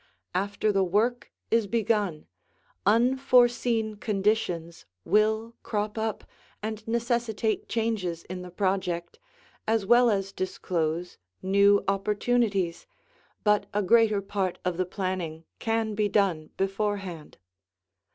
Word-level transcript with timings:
After 0.33 0.71
the 0.71 0.83
work 0.83 1.31
is 1.51 1.67
begun, 1.67 2.25
unforeseen 2.87 3.97
conditions 3.97 4.87
will 5.05 5.53
crop 5.61 5.95
up 5.95 6.23
and 6.63 6.87
necessitate 6.87 7.69
changes 7.69 8.23
in 8.23 8.41
the 8.41 8.49
project, 8.49 9.19
as 9.67 9.85
well 9.85 10.09
as 10.09 10.31
disclose 10.33 11.19
new 11.43 11.83
opportunities, 11.87 12.87
but 13.43 13.67
a 13.75 13.83
greater 13.83 14.23
part 14.23 14.57
of 14.65 14.77
the 14.77 14.87
planning 14.87 15.45
can 15.59 15.93
be 15.93 16.09
done 16.09 16.49
beforehand. 16.57 17.37